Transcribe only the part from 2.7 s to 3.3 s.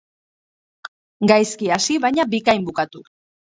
bukatu.